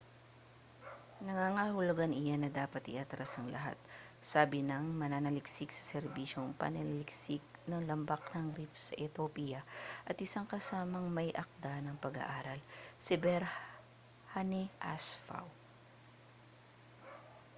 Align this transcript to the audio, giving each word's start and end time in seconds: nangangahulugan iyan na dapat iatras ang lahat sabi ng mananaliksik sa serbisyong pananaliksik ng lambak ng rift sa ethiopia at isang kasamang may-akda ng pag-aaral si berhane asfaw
nangangahulugan 1.25 2.13
iyan 2.21 2.41
na 2.41 2.49
dapat 2.61 2.81
iatras 2.95 3.31
ang 3.37 3.47
lahat 3.55 3.77
sabi 4.33 4.59
ng 4.65 4.83
mananaliksik 5.01 5.69
sa 5.73 5.87
serbisyong 5.93 6.49
pananaliksik 6.61 7.43
ng 7.69 7.81
lambak 7.89 8.23
ng 8.33 8.47
rift 8.57 8.73
sa 8.83 8.97
ethiopia 9.07 9.59
at 10.09 10.17
isang 10.25 10.45
kasamang 10.53 11.05
may-akda 11.17 11.73
ng 11.85 11.97
pag-aaral 12.05 12.57
si 13.05 13.13
berhane 13.23 14.63
asfaw 14.93 15.45